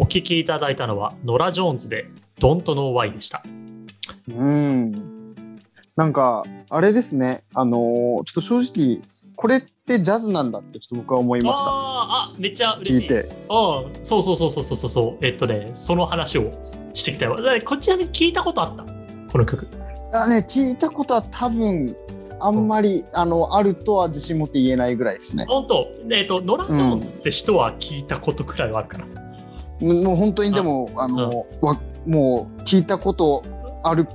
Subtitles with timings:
[0.00, 2.06] お聴きいただいたのは、ノラ・ジョーンズで
[2.38, 3.42] Don't Know Why でした。
[4.28, 5.34] うん。
[5.96, 7.42] なんか、あれですね。
[7.52, 9.00] あのーちょっと正直、
[9.34, 11.66] これってジャズなんだってちょっと僕は思いました。
[11.68, 13.00] あーあ、めっちゃ嬉しい。
[13.00, 13.28] 聞いて。
[13.48, 15.26] ああ、そうそうそうそうそうそうそう。
[15.26, 16.44] えっとね、その話を
[16.94, 17.36] してきたよ。
[17.64, 18.84] こちらに聞いたことあった
[19.32, 19.66] この曲。
[20.12, 21.96] あね、聞いたことは多分、
[22.38, 25.44] あんまり、あの、あるとは自信持って言えないぐらいですね。
[25.48, 25.84] 本当、
[26.14, 29.27] えっと、ノラ・ジョーンズって人は聞いたことくらいはあるかな。
[29.80, 33.42] もう本当にでも、あの、わもう聞いたこと
[33.82, 34.06] ある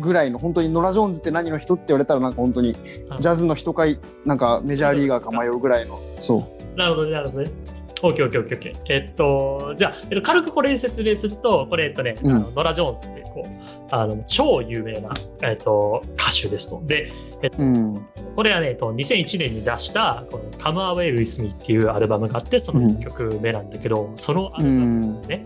[0.00, 6.00] ぐらいの、本当にノラ・ジョーンズって何の人って言われたら、なんか本当に、ジャズの人かい、なんかメジャーリーガーか迷うぐらいの。
[6.18, 6.78] そう。
[6.78, 7.50] なるほどね、なるほどね。
[8.04, 8.92] オッケーオッケーオッケーオッケー。
[8.92, 16.82] えっと、じゃあ、えっと、軽くこれ説明すると、これ、えっとね、うんあのノラ・ジョーンズってこうあの超有名な、えっと、歌手ですと。
[16.84, 17.12] で、
[17.58, 17.94] うん。
[18.34, 25.22] これはね、えっと、2001年に出した、この Come Away With Me っていうアルバムがあって、その1曲目なんだけど、そのアルうバムん。
[25.22, 25.44] ね、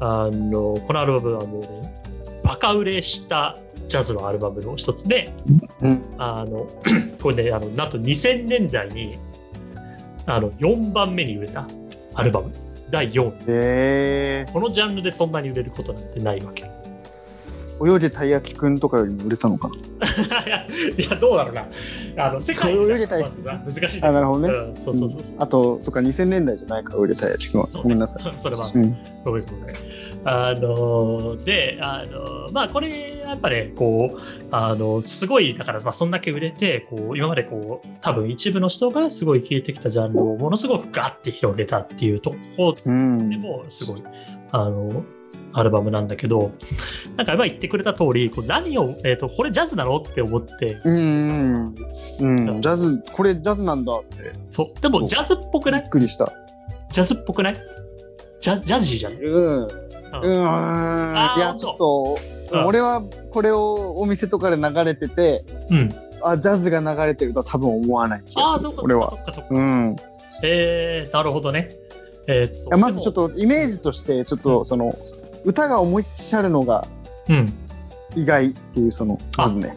[0.00, 1.94] あの、このアルバムはもうね、
[2.42, 3.56] バカ売れした
[3.88, 5.32] ジャズのアルバムの一つで、
[5.80, 6.02] うん。
[6.18, 6.68] あの、
[7.22, 9.16] これね、あの、なんと2000年代に、
[10.26, 11.66] あの、4番目に売れた
[12.14, 12.52] アルバム。
[12.90, 13.34] 第4位。
[13.48, 16.70] えこのジャンルでそんなに売れることなんてないわけ。
[17.80, 19.74] ー、泳げたい焼きくんとかよりも売れたのかな。
[20.96, 21.66] いや、どうだろうな。
[22.16, 23.30] あの、世界泳げたい難
[23.90, 24.48] しいねあ、なるほどね。
[24.48, 25.36] うん、そうそうそうそう。
[25.38, 27.66] あと、そっか、2000年代じゃないから、売れたい焼きくんは。
[27.66, 28.34] そうごめんなさい。
[28.38, 28.96] それは、うん。
[29.24, 29.76] ごめんごめん。
[30.26, 34.18] あので、あのまあ、これ、やっぱね、こう、
[34.50, 43.36] あの、すごい、だから、まあ、そんだけ売れて、こう、今までこう、多分一部の人がすごい聴いてきたジャンルをものすごくガッて広げたっていうところうんで。
[43.36, 44.02] も、すごい、
[44.52, 45.04] あの、
[45.56, 46.50] アルバムなんだけど、
[47.16, 51.74] なんか今言ってくれた通り、こう何を、えっ、と、これジャズなのって思って、うん。
[52.20, 52.60] うん。
[52.60, 54.32] ジャズ、これジャズなんだって。
[54.50, 55.82] そう、でもジャズっぽくびない？
[55.82, 56.32] っくりした。
[56.90, 57.56] ジャズっぽくない？
[58.40, 59.62] ジャジャジーじゃないうん。
[59.64, 59.68] う
[60.12, 61.14] うんん。
[61.36, 62.34] いや、ちょっと、うん
[62.66, 65.88] 俺はこれをお店とかで流れてて、うん。
[66.22, 68.70] あ、ジャズが流れてるとは多分思わない気ああ、がする。
[68.70, 68.96] そっかそ。
[68.96, 69.54] っかそっかそっか。
[69.54, 69.94] うん。
[69.94, 69.96] い
[70.44, 71.68] えー、なるほどね。
[72.26, 74.94] えーっとやまずちょっとイメージとして、ちょっとその、
[75.44, 76.86] 歌が思いっきりあるのが
[77.28, 77.52] うん。
[78.16, 79.76] 意外っていう、その、まずね。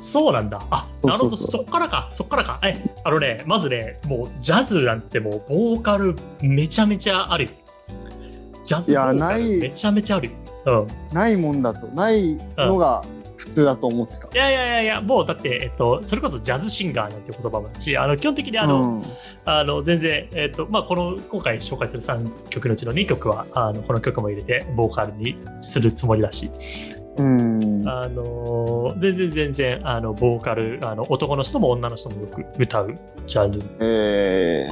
[0.00, 0.58] そうなんだ。
[0.70, 1.36] あ、なるほど。
[1.36, 2.08] そっからか。
[2.10, 2.58] そっからか。
[2.62, 2.74] え、
[3.04, 7.50] あのね、まずね、もうジャズなんてもうボーカルめちゃめちゃあるよ。
[8.62, 10.34] ジャズボーカルいやないめちゃめちゃあるよ。
[10.66, 11.14] うん。
[11.14, 11.86] ないもんだと。
[11.88, 13.04] ないのが
[13.36, 14.28] 普通だと思ってた。
[14.32, 19.02] いやいやいやいや、もうだって、えっと、それこそジャズシンガーなんて言葉もあるし、あの基本的にあの、うん
[19.46, 26.50] あの全然、えっとまあ、この今回紹介する3曲のうちの2曲はあのこの曲も入れてボーカルにするつもりだし、
[27.18, 27.64] うん。
[27.86, 32.94] あの全然全然あのボーカルあの男の人も女の人もよく歌う
[33.26, 34.68] ジャンルえ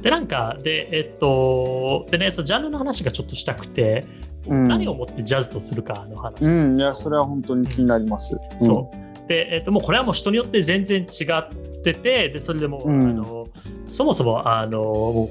[0.00, 4.04] でなんかでえっとでねそのジャンルの話がちょっとしたくて、
[4.48, 8.38] 何をもってジャズとするかの話、うん、いや、それは本当に気になります。
[8.60, 9.28] そう。
[9.28, 11.48] で、えっと、もうこれはもう人によって全然違っ
[11.82, 13.02] ててでそれでもう、うん。
[13.02, 13.46] あの
[13.86, 14.82] そもそもあの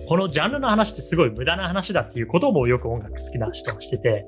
[0.07, 4.25] このジャンルの話ってすごい無駄な話だっていうこともよく音楽好きな人はしてて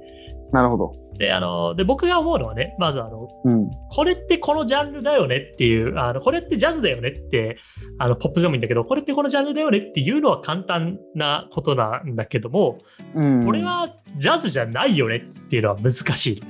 [0.52, 0.92] なるほど。
[1.18, 3.70] であので僕が思うのはねまずあのうん。
[3.90, 7.58] これってこのジャンルだよねっていう、あのこれってジャズだよねって、
[7.98, 12.78] あのポップでもいいんだけど、これってこのジャンルだよねっていうのは簡単なことなんだけども、
[13.16, 13.46] うん。
[13.46, 15.20] これはジャズじゃないよねっ
[15.50, 16.44] ていうのは難しい。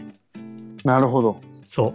[0.84, 1.40] なるほど。
[1.64, 1.94] そう。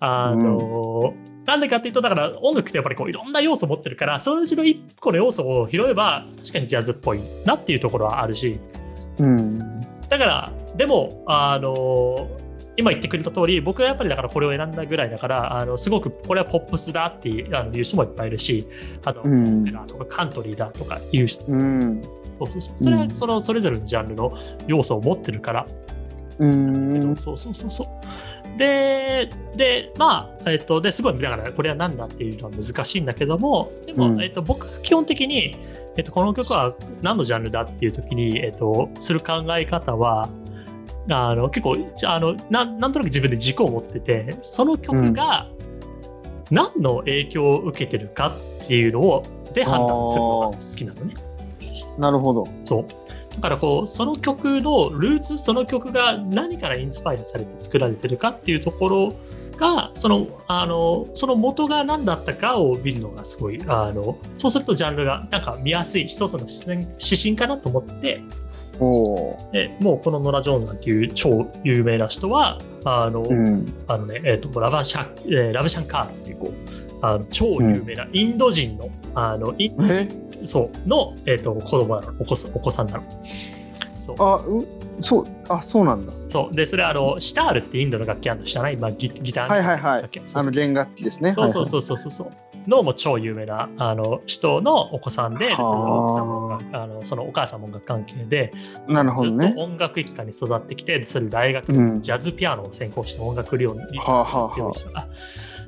[0.00, 1.14] あの、
[1.46, 8.58] なんでかっていうと、だから音楽ってやっぱりこういろんな要素を持ってるから、そのうちの一個の要素を拾えば、確かにジャズっぽいなっていうところはあるし、
[9.18, 9.58] うん。
[10.12, 12.28] だから、でも、あの
[12.76, 18.68] 今言ってくれた通り、僕はやっぱりだからこれを選んだぐらいだから、あのすごくこれはポップスだっていうあのいう人もいっぱいいるし、
[19.06, 22.02] あと、うんとかカントリーだとかいう人、うん。
[22.02, 24.36] そうそうそうそれはそのそれぞれのジャンルの
[24.66, 25.66] 要素を持ってるから、
[26.38, 27.16] うん。
[27.16, 28.58] そうそうそうそう。
[28.58, 35.56] で、で、まあ、えっと、ですごい、だから、これは何だっていうのは難しいんだけども、でも、うんえっと、僕が基本的に、
[35.96, 40.28] えっと、この曲は何のジャンルだっていう時に、えっと、する考え方は、
[41.10, 41.76] あの結構
[42.06, 45.48] あのなん、なんとなく自分で軸を持ってて、その曲が
[46.50, 49.22] 何の影響を受けてるかっていうのを、
[49.52, 51.14] で判断するのが好きなのね。
[51.98, 52.44] なるほど。
[52.64, 52.86] そう。
[53.34, 59.12] だからこう、その曲のルーツ、その曲が何からインスパイアされて作られてるかっていうところ
[59.62, 68.22] が、その、あの、その元が何だったかを見るのがすごい、あの、そうするとジャンルがなんか見やすい一つの指針かなと思って、
[69.80, 73.64] もうこのノラ・ジョーンズなんていう超有名な人は、あの、うん。
[73.86, 76.52] あのね、えっ、と、ラバシャ、えーラブシャンカールっていう、こう、
[77.04, 80.08] あの超有名なインド人の、あの、インえ？
[80.44, 83.04] そう、の、えっ、と、子供なの、お子さんお子さんなの。
[83.94, 84.16] そう。
[84.18, 84.66] あ、う？
[85.00, 86.12] そうあそうなんだ。
[86.28, 86.54] そう。
[86.54, 88.46] でそれあのシタールってインドの楽器あるの？
[88.46, 89.54] 知らない、まあ、ギギターの。
[89.54, 90.10] はいはいはい。
[90.34, 91.32] あの弦楽器ですね。
[91.32, 91.98] そうそうそうそう。
[91.98, 92.30] そうそう
[92.68, 95.56] のも超有名なあの人のお子さんで、はあ。
[95.56, 98.52] その奥様があのそのお母さんも音楽関係で、
[98.86, 99.48] はいなるほどね。
[99.48, 101.94] ずっと音楽一家に育ってきて、それ大学うん。
[101.96, 105.08] でジャズピアノを専攻して音楽理論に強い人が、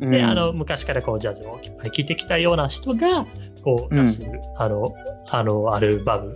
[0.00, 0.10] うん。
[0.12, 3.26] で、あの昔からこうジャズをいっぱい聴いてきたような人が、
[3.64, 4.94] こう出してる、あの
[5.30, 6.32] あのアルバム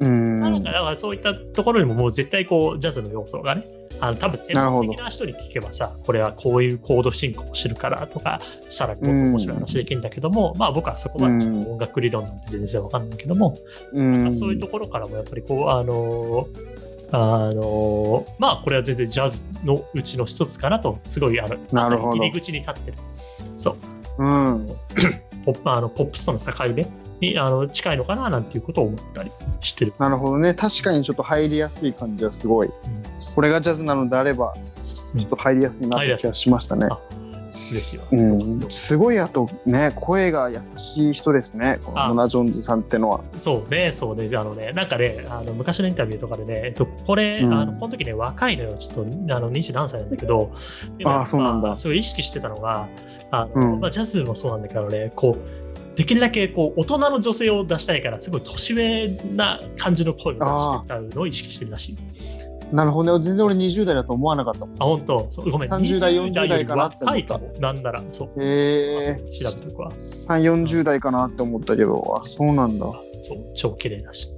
[0.00, 0.62] なん。
[0.62, 3.64] かだからそういったところにももう絶対こうジャズの要素がね、
[4.00, 8.38] あの多分専門的な人に聞けばさ、これはこういうコード進行をしてるからとか、
[8.68, 13.56] さらにもっと面白い話できるんだけども、まあ僕はそこまでうん音楽理論なんて全然わかんないけども、
[13.92, 14.34] うん。
[14.34, 16.48] そういうところからもやっぱりこう、あの
[17.10, 22.16] あのまあこれは全然ジャズのうちの一つかなと、すごいあのなるほど。
[22.16, 22.96] 入り口に立ってる。
[23.56, 23.76] そう。
[24.18, 24.66] うん。
[25.44, 26.86] ポップあのポップスとの境目
[27.20, 29.30] にあの近いのかななんていうことを思ったり
[29.60, 29.94] してる。
[29.98, 30.52] なるほどね。
[30.52, 32.70] 確かにちょっと入りやすい感じはすごい。
[33.34, 34.52] これがジャズなのであれば
[35.16, 36.86] ちょっと入りやすいなって気がしましたね。
[36.90, 37.00] あ
[37.58, 38.18] ですよ。
[38.18, 41.78] うん、すごいあとね声が優しい人ですね。
[41.84, 42.08] こあ。
[42.08, 43.20] のノラ・ジョーンズさんってのは。
[43.38, 47.54] そうね、そうね、あのね、なんかね、あの昔のインタビューとかでね、えっと、これ、うん。
[47.54, 50.52] あのこの時ね、若いのよ、ちょっとあの二十何歳なんだけど、
[51.04, 51.68] あそうなんだ。
[51.68, 52.88] まあすごい意識してたのが、
[53.30, 53.80] あのうん。
[53.80, 61.96] まあ、ジャズもそうなんだけどね、こう、できるだけこう大人の女性を出したいから、すごい年上な感じの声を出して歌うのを意識してるらしい。
[62.72, 63.24] なるほどね。
[63.24, 65.26] 全然俺20代だと思わなかったあ、本当？
[65.30, 67.60] そうごめん、30代20 40代かなって思った。
[67.60, 68.42] なんなら、そう。
[68.42, 69.90] へえ調べとくわ。
[69.90, 72.16] 3 4 0代かなって思ったけど。
[72.16, 72.86] あそうなんだ。
[73.22, 74.28] そう、超綺麗だし。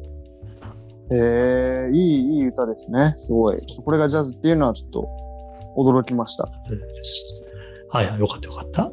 [1.13, 3.13] へえいいいい歌ですね。
[3.17, 3.59] すごい。
[3.67, 5.09] ちょっとこれがジャズっていうのはちょっと
[5.77, 6.49] 驚きました。
[6.71, 6.81] うん。
[7.89, 8.91] はいはい、よかったよかった。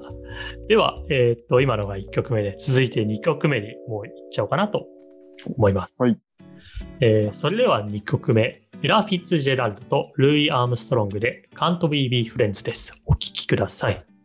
[0.67, 4.87] では、えーっと、今のが1曲目で、続いて2曲目にもういっちゃおうかなと
[5.55, 6.01] 思います。
[6.01, 6.15] はい。
[6.99, 13.01] えーそれでは2曲目、ミラ・フィッツジェラルドとルイ・アームストロングで Can't We Be Friends です。
[13.05, 14.16] お聴きください。